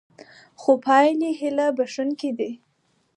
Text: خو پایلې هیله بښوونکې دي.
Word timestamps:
خو 0.61 0.71
پایلې 0.85 1.29
هیله 1.39 1.67
بښوونکې 1.77 2.31
دي. 2.37 2.51